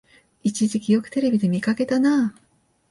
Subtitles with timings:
[0.41, 2.41] 一時期よくテレビで見かけたなあ